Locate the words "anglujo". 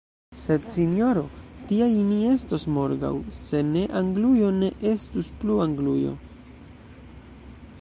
4.01-4.49, 5.67-6.15